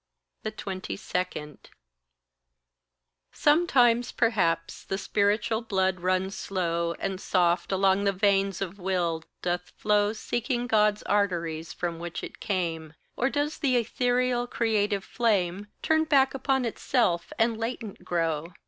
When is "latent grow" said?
17.59-18.53